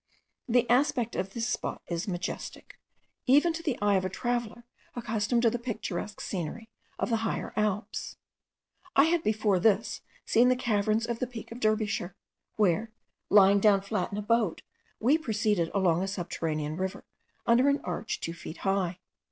[0.47, 2.79] The aspect of this spot is majestic,
[3.27, 4.63] even to the eye of a traveller
[4.95, 8.17] accustomed to the picturesque scenery of the higher Alps.
[8.95, 12.15] I had before this seen the caverns of the peak of Derbyshire,
[12.55, 12.89] where,
[13.29, 14.63] lying down flat in a boat,
[14.99, 17.05] we proceeded along a subterranean river,
[17.45, 18.97] under an arch two feet high.